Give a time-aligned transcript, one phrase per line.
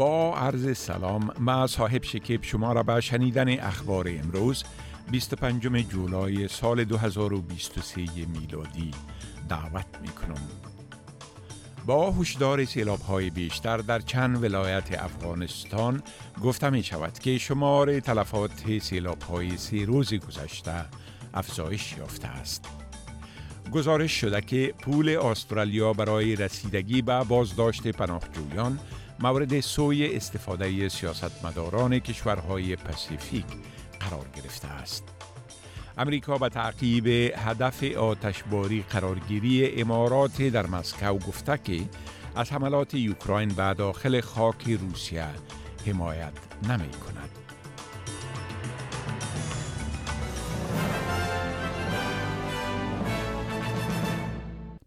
[0.00, 4.64] با عرض سلام ما صاحب شکیب شما را به شنیدن اخبار امروز
[5.10, 8.90] 25 جولای سال 2023 میلادی
[9.48, 10.48] دعوت می کنم.
[11.86, 16.02] با هشدار سیلاب های بیشتر در چند ولایت افغانستان
[16.42, 20.84] گفته می شود که شمار تلفات سیلاب های سی روز گذشته
[21.34, 22.64] افزایش یافته است.
[23.72, 28.78] گزارش شده که پول استرالیا برای رسیدگی به بازداشت پناهجویان
[29.22, 33.44] مورد سوی استفاده سیاستمداران کشورهای پسیفیک
[34.00, 35.04] قرار گرفته است.
[35.98, 37.06] امریکا به تعقیب
[37.36, 41.80] هدف آتشباری قرارگیری امارات در مسکو گفته که
[42.36, 45.26] از حملات یوکراین به داخل خاک روسیه
[45.86, 46.32] حمایت
[46.68, 47.30] نمی کند.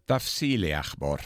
[0.08, 1.20] تفصیل اخبار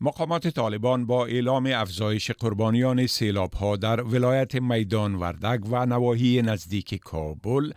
[0.00, 6.94] مقامات طالبان با اعلام افزایش قربانیان سیلاب ها در ولایت میدان وردک و نواحی نزدیک
[6.94, 7.72] کابل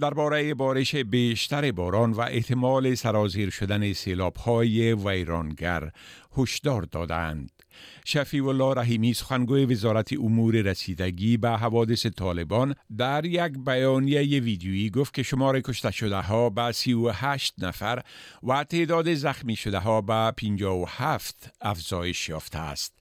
[0.00, 5.90] درباره بارش بیشتر باران و احتمال سرازیر شدن سیلاب های ویرانگر.
[6.38, 7.50] هشدار دادند.
[8.04, 15.14] شفی الله رحیمی سخنگوی وزارت امور رسیدگی به حوادث طالبان در یک بیانیه ویدیویی گفت
[15.14, 18.02] که شمار کشته شده ها به 38 نفر
[18.42, 22.98] و تعداد زخمی شده ها به 57 افزایش یافته است.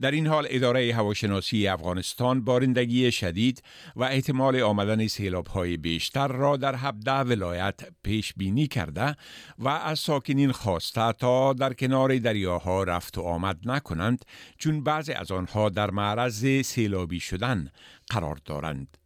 [0.00, 3.62] در این حال اداره هواشناسی افغانستان بارندگی شدید
[3.96, 9.16] و احتمال آمدن سیلاب های بیشتر را در 17 ولایت پیش بینی کرده
[9.58, 14.24] و از ساکنین خواسته تا در کنار دریاها رفت و آمد نکنند
[14.58, 17.70] چون بعضی از آنها در معرض سیلابی شدن
[18.10, 18.96] قرار دارند.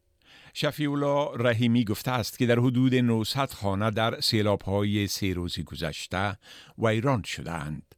[0.55, 5.62] شفی الله رحیمی گفته است که در حدود 900 خانه در سیلاب های سه روزی
[5.62, 6.39] گذشته
[6.78, 7.94] ویران شدند.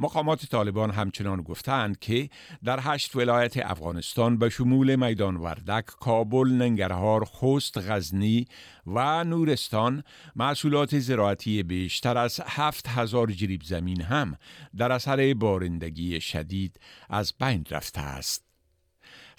[0.00, 2.28] مقامات طالبان همچنان گفتند که
[2.64, 8.46] در هشت ولایت افغانستان به شمول میدان وردک، کابل، ننگرهار، خوست، غزنی
[8.86, 10.02] و نورستان
[10.36, 14.36] محصولات زراعتی بیشتر از هفت هزار جریب زمین هم
[14.76, 18.47] در اثر بارندگی شدید از بین رفته است.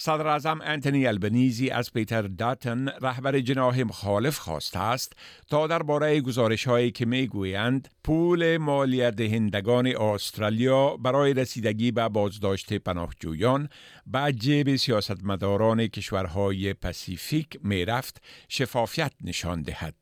[0.01, 5.13] صدر اعظم انتونی البنیزی از پیتر داتن رهبر جناح مخالف خواسته است
[5.49, 12.73] تا درباره گزارش هایی که می گویند پول مالیت دهندگان استرالیا برای رسیدگی به بازداشت
[12.73, 13.69] پناهجویان
[14.07, 19.95] به جیب سیاستمداران کشورهای پسیفیک می رفت شفافیت نشان دهد.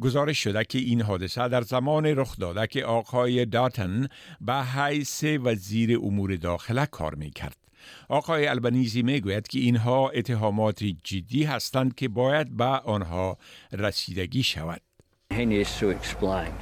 [0.00, 4.08] گزارش شده که این حادثه در زمان رخ داده که آقای داتن
[4.40, 7.63] به حیث وزیر امور داخله کار می کرد.
[8.08, 13.38] آقای البنیزی می گوید که اینها اتهامات جدی هستند که باید به آنها
[13.72, 14.80] رسیدگی شود.
[15.32, 16.52] He needs to explain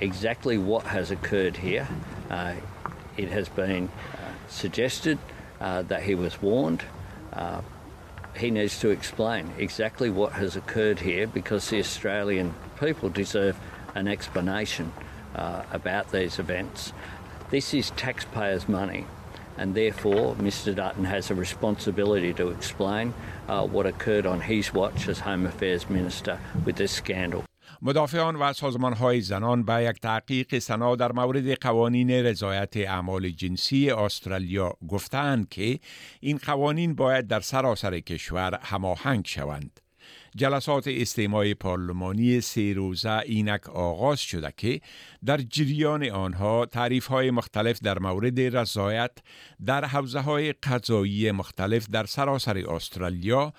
[0.00, 1.86] exactly what has occurred here.
[2.30, 2.54] Uh,
[3.16, 3.90] it has been uh,
[4.48, 5.18] suggested
[5.60, 6.82] uh, that he was warned.
[7.32, 7.60] Uh,
[8.36, 13.56] he needs to explain exactly what has occurred here because the Australian people deserve
[13.94, 14.92] an explanation
[15.36, 16.92] uh, about these events.
[17.50, 19.06] This is taxpayers' money.
[19.58, 23.14] And therefore Mr Dutton has a responsibility to explain
[23.48, 27.44] uh, what occurred on his watch as Home Affairs Minister with this scandal.
[27.82, 33.90] مدافعان و سازمان های زنان به یک تحقیق سنا در مورد قوانین رضایت اعمال جنسی
[33.90, 35.78] استرالیا گفتند که
[36.20, 39.80] این قوانین باید در سراسر کشور هماهنگ شوند.
[40.36, 44.80] جلسات استماع پارلمانی سه روزه اینک آغاز شده که
[45.24, 49.10] در جریان آنها تعریف های مختلف در مورد رضایت
[49.66, 53.52] در حوزه های قضایی مختلف در سراسر استرالیا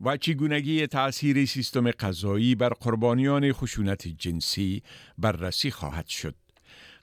[0.00, 4.82] و چگونگی تأثیر سیستم قضایی بر قربانیان خشونت جنسی
[5.18, 6.41] بررسی خواهد شد.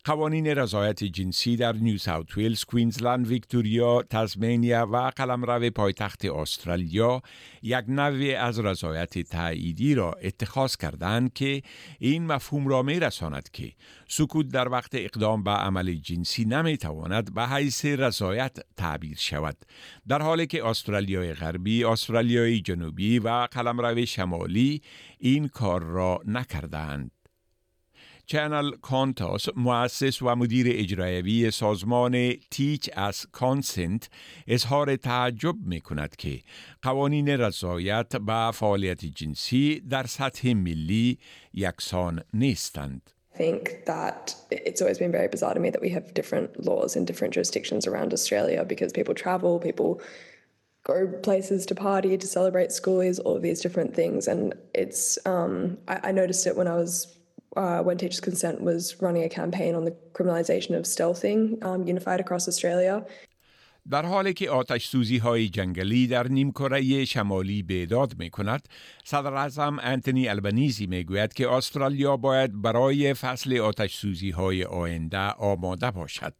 [0.09, 7.21] قوانین رضایت جنسی در نیو ساوت ویلز، کوینزلند، ویکتوریا، تزمینیا و قلمرو پایتخت استرالیا
[7.61, 11.61] یک نوع از رضایت تاییدی را اتخاذ کردند که
[11.99, 13.71] این مفهوم را می رساند که
[14.07, 19.57] سکوت در وقت اقدام به عمل جنسی نمی تواند به حیث رضایت تعبیر شود
[20.07, 24.81] در حالی که استرالیای غربی، استرالیای جنوبی و قلمرو شمالی
[25.19, 27.18] این کار را نکردند.
[28.28, 34.08] چنل کانتاس مؤسس و مدیر اجرایوی سازمان تیچ از کانسنت
[34.46, 36.40] اظهار تعجب می کند که
[36.82, 41.18] قوانین رضایت به فعالیت جنسی در سطح ملی
[41.54, 43.10] یکسان نیستند.
[43.36, 47.04] think that it's always been very bizarre to me that we have different laws in
[47.04, 50.00] different jurisdictions around Australia because people travel, people
[50.84, 54.28] go places to party, to celebrate schoolies, all of these different things.
[54.28, 56.92] And it's, um, I, I noticed it when I was
[57.55, 62.19] uh, when Teachers Consent was running a campaign on the criminalisation of stealthing um, unified
[62.19, 63.05] across Australia.
[63.89, 68.69] در حالی که آتش سوزی های جنگلی در نیمکره شمالی بیداد می کند،
[69.03, 75.17] صدر اعظم انتونی البنیزی می گوید که استرالیا باید برای فصل آتش سوزی های آینده
[75.17, 76.33] آماده باشد.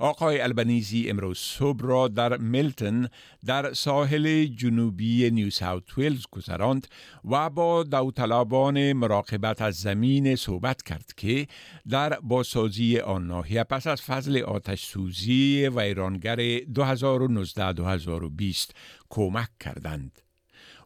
[0.00, 3.08] آقای البنیزی امروز صبح را در ملتن
[3.46, 6.86] در ساحل جنوبی نیو ساوت ویلز گذراند
[7.24, 11.46] و با داوطلبان مراقبت از زمین صحبت کرد که
[11.88, 16.62] در بازسازی آن ناحیه پس از فضل آتش سوزی ویرانگر 2019-2020
[19.10, 20.29] کمک کردند.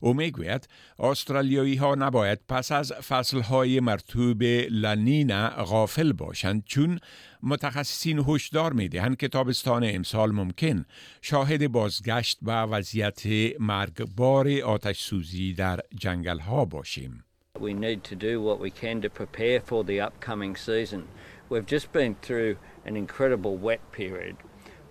[0.05, 0.69] او می‌گوید
[0.99, 6.99] استرالیایی ها نباید پس از فصل های مرتوب لنینا غافل باشند چون
[7.43, 10.85] متخصصین هشدار می دهند که تابستان امسال ممکن
[11.23, 13.23] شاهد بازگشت به وضعیت
[13.61, 17.25] مرگبار آتش سوزی در جنگل ها باشیم.
[17.61, 21.03] We need to do what we can to prepare for the upcoming season.
[21.49, 22.57] We've just been through
[22.89, 24.37] an incredible wet period,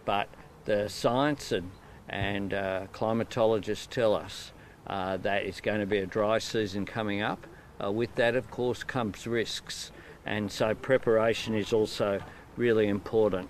[0.05, 0.27] but
[0.65, 1.69] the science and,
[2.09, 4.52] and uh, climatologists tell us
[4.87, 7.47] uh, that it's going to be a dry season coming up.
[7.83, 9.91] Uh, with that, of course, comes risks,
[10.25, 12.19] and so preparation is also
[12.57, 13.49] really important.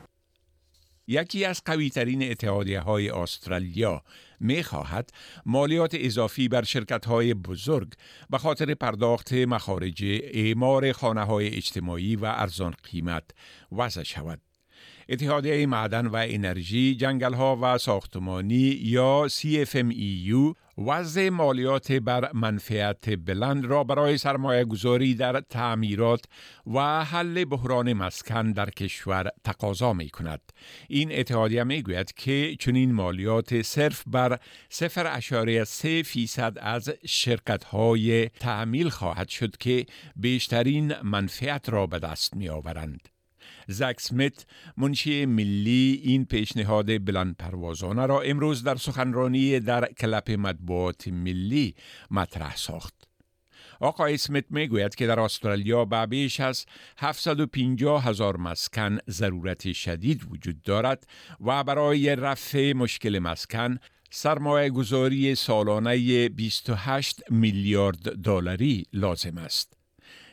[1.07, 4.01] یکی از قوی ترین اتحادیه های استرالیا
[4.39, 5.09] می خواهد
[5.45, 7.93] مالیات اضافی بر شرکت های بزرگ
[8.29, 10.03] به خاطر پرداخت مخارج
[10.33, 13.23] اعمار خانه های اجتماعی و ارزان قیمت
[13.71, 14.39] وضع شود.
[15.09, 23.65] اتحادیه معدن و انرژی، جنگل ها و ساختمانی یا CFMEU وضع مالیات بر منفعت بلند
[23.65, 26.25] را برای سرمایه گذاری در تعمیرات
[26.73, 30.41] و حل بحران مسکن در کشور تقاضا می کند.
[30.89, 34.39] این اتحادیه می گوید که چنین مالیات صرف بر
[34.71, 39.85] 0.3 فیصد از شرکت های تعمیل خواهد شد که
[40.15, 43.12] بیشترین منفعت را به دست می آورند.
[43.67, 44.45] زک سمیت
[44.77, 51.75] منشی ملی این پیشنهاد بلند پروازانه را امروز در سخنرانی در کلپ مطبوعات ملی
[52.11, 53.07] مطرح ساخت.
[53.79, 56.65] آقای اسمیت می گوید که در استرالیا به بیش از
[56.97, 61.07] 750 هزار مسکن ضرورت شدید وجود دارد
[61.45, 63.77] و برای رفع مشکل مسکن
[64.09, 69.82] سرمایه گذاری سالانه 28 میلیارد دلاری لازم است.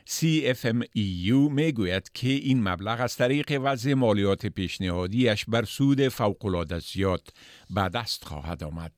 [0.07, 7.29] CFMEU می گوید که این مبلغ از طریق وضع مالیات پیشنهادیش بر سود فوقالعاده زیاد
[7.71, 8.93] به دست خواهد آمد.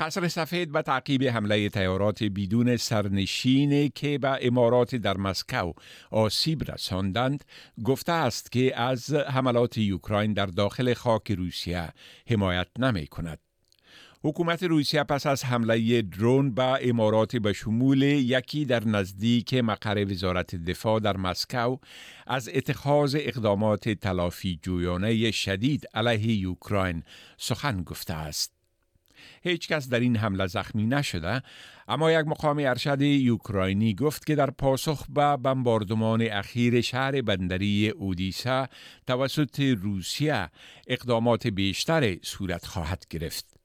[0.00, 5.72] قصر سفید به تعقیب حمله تیارات بدون سرنشین که به امارات در مسکو
[6.10, 7.44] آسیب رساندند
[7.84, 11.92] گفته است که از حملات یوکراین در داخل خاک روسیه
[12.30, 13.45] حمایت نمی کند.
[14.26, 20.54] حکومت روسیه پس از حمله درون به امارات به شمول یکی در نزدیک مقر وزارت
[20.54, 21.76] دفاع در مسکو
[22.26, 27.02] از اتخاذ اقدامات تلافی جویانه شدید علیه یوکراین
[27.36, 28.52] سخن گفته است.
[29.42, 31.42] هیچ کس در این حمله زخمی نشده
[31.88, 38.66] اما یک مقام ارشد یوکراینی گفت که در پاسخ به بمباردمان اخیر شهر بندری اودیسا
[39.06, 40.50] توسط روسیه
[40.86, 43.55] اقدامات بیشتر صورت خواهد گرفت.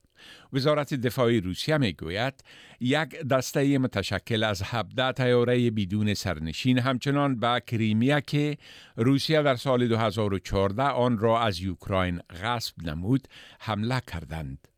[0.54, 2.44] وزارت دفاع روسیه می گوید
[2.80, 8.58] یک دسته متشکل از 17 تیاره بدون سرنشین همچنان به کریمیا که
[8.96, 13.28] روسیه در سال 2014 آن را از یوکراین غصب نمود
[13.60, 14.71] حمله کردند.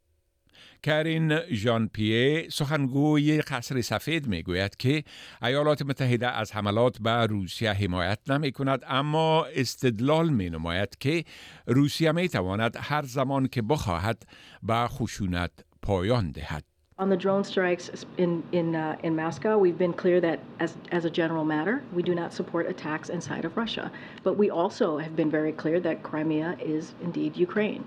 [0.83, 5.03] کرین ژان پیه سخنگوی قصر سفید می گوید که
[5.43, 11.23] ایالات متحده از حملات به روسیه حمایت نمی کند اما استدلال می نماید که
[11.67, 14.23] روسیه می تواند هر زمان که بخواهد
[14.63, 16.63] به خشونت پایان دهد.
[16.99, 21.05] On the drone strikes in in uh, in Moscow, we've been clear that as as
[21.05, 23.91] a general matter, we do not support attacks inside of Russia.
[24.23, 27.83] But we also have been very clear that Crimea is indeed Ukraine.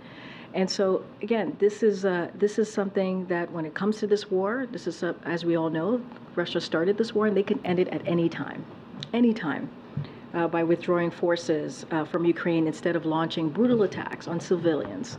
[0.55, 4.31] And so, again, this is uh, this is something that when it comes to this
[4.31, 6.00] war, this is as we all know,
[6.35, 8.65] Russia started this war, and they can end it at any time,
[9.12, 9.69] any time,
[10.35, 15.19] uh, by withdrawing forces uh, from Ukraine instead of launching brutal attacks on civilians.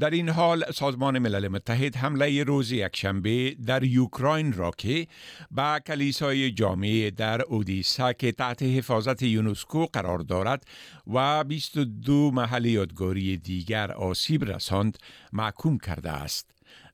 [0.00, 5.06] در این حال سازمان ملل متحد حمله روز یکشنبه در یوکراین را که
[5.50, 10.66] به کلیسای جامعه در اودیسا که تحت حفاظت یونسکو قرار دارد
[11.06, 14.98] و 22 محل یادگاری دیگر آسیب رساند
[15.32, 16.50] محکوم کرده است.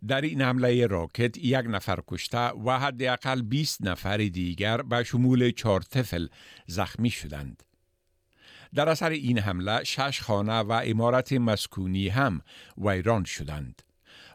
[0.09, 5.81] در این حمله راکت یک نفر کشته و حداقل 20 نفر دیگر به شمول چهار
[5.81, 6.27] طفل
[6.67, 7.63] زخمی شدند.
[8.77, 12.41] در اثر این حمله شش خانه و امارت مسکونی هم
[12.79, 13.83] ویران شدند.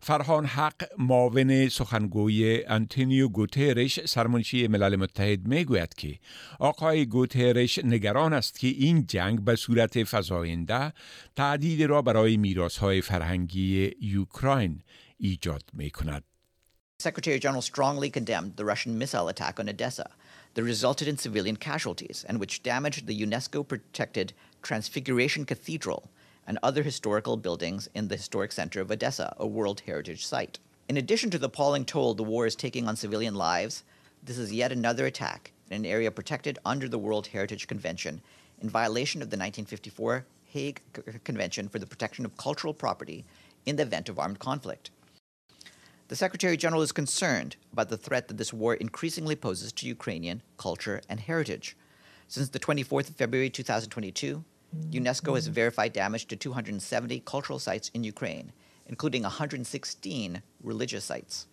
[0.02, 6.20] فرهان حق معاون سخنگوی انتونیو گوترش سرمنشی ملل متحد می گوید که
[6.60, 10.94] آقای گوترش نگران است که این جنگ به صورت فزاینده
[11.36, 14.84] تعدید را برای میراث های فرهنگی یوکراین
[15.18, 16.31] ایجاد می کند.
[17.02, 20.12] Secretary General strongly condemned the Russian missile attack on Odessa
[20.54, 26.10] that resulted in civilian casualties and which damaged the UNESCO protected Transfiguration Cathedral
[26.46, 30.60] and other historical buildings in the historic center of Odessa, a World Heritage Site.
[30.88, 33.84] In addition to the appalling toll the war is taking on civilian lives,
[34.24, 38.22] this is yet another attack in an area protected under the World Heritage Convention
[38.62, 40.82] in violation of the 1954 Hague
[41.24, 43.26] Convention for the Protection of Cultural Property
[43.66, 44.92] in the event of armed conflict.
[46.12, 50.42] The Secretary General is concerned about the threat that this war increasingly poses to Ukrainian
[50.58, 51.78] culture and heritage.
[52.28, 54.44] Since the 24th of February 2022,
[54.90, 58.52] UNESCO has verified damage to 270 cultural sites in Ukraine,
[58.88, 61.48] including 116 religious sites.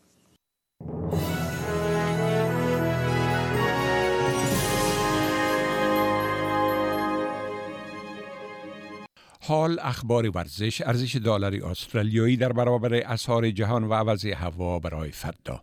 [9.48, 15.62] حال اخبار ورزش ارزش دلاری استرالیایی در برابر اسعار جهان و عوض هوا برای فردا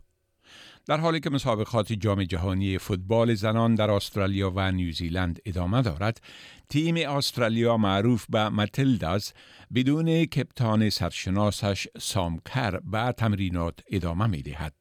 [0.85, 6.21] در حالی که مسابقات جام جهانی فوتبال زنان در استرالیا و نیوزیلند ادامه دارد
[6.69, 9.33] تیم استرالیا معروف به متلداز
[9.73, 14.73] بدون کپتان سرشناسش سامکر به تمرینات ادامه می دهد.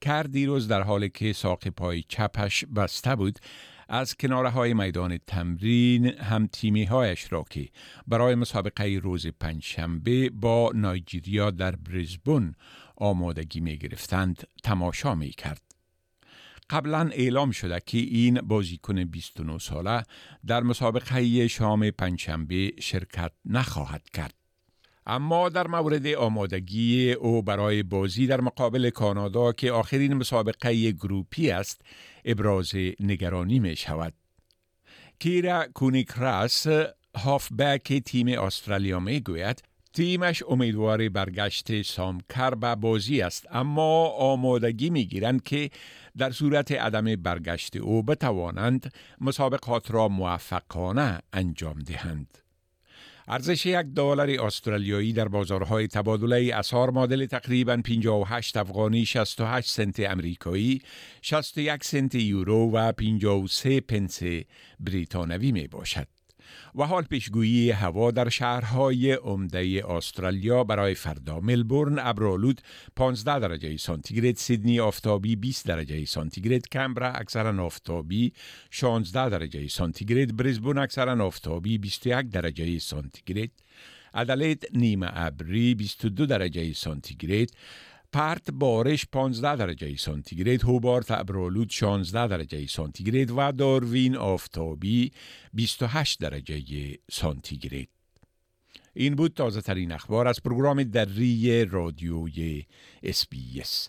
[0.00, 3.38] کر دیروز در حالی که ساق پای چپش بسته بود
[3.88, 7.68] از کناره های میدان تمرین هم تیمی هایش را که
[8.06, 12.54] برای مسابقه روز پنجشنبه با نایجیریا در بریزبون
[12.96, 15.62] آمادگی می گرفتند تماشا می کرد.
[16.70, 20.02] قبلا اعلام شده که این بازیکن 29 ساله
[20.46, 24.35] در مسابقه شام پنجشنبه شرکت نخواهد کرد.
[25.06, 31.82] اما در مورد آمادگی او برای بازی در مقابل کانادا که آخرین مسابقه گروپی است
[32.24, 34.14] ابراز نگرانی می شود.
[35.18, 36.66] کیرا کونیکراس
[37.16, 39.62] هافبک تیم استرالیا می گوید
[39.94, 45.70] تیمش امیدوار برگشت سامکر به بازی است اما آمادگی می گیرند که
[46.16, 52.45] در صورت عدم برگشت او بتوانند مسابقات را موفقانه انجام دهند.
[53.28, 60.82] ارزش یک دلار استرالیایی در بازارهای تبادله اسعار معادل تقریبا 58 افغانی 68 سنت امریکایی
[61.22, 64.22] 61 سنت یورو و 53 پنس
[64.80, 66.15] بریتانوی می باشد.
[66.74, 72.60] و حال پیشگویی هوا در شهرهای عمده استرالیا برای فردا ملبورن ابرالود
[72.96, 78.32] 15 درجه سانتیگراد سیدنی آفتابی 20 درجه سانتیگراد کمبرا اکثرا آفتابی
[78.70, 83.50] 16 درجه سانتیگراد بریزبون اکثرا آفتابی 21 درجه سانتیگراد
[84.14, 87.50] ادلید نیمه ابری 22 درجه سانتیگراد
[88.16, 95.12] پرت بارش 15 درجه سانتیگراد هوبارت ابرالود 16 درجه سانتیگراد و داروین آفتابی
[95.52, 97.86] 28 درجه سانتیگراد.
[98.94, 102.66] این بود تازه ترین اخبار از پروگرام دری رادیوی
[103.02, 103.88] اس بی اس